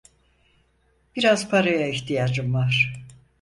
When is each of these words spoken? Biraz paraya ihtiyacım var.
Biraz 1.15 1.49
paraya 1.49 1.87
ihtiyacım 1.87 2.53
var. 2.53 2.93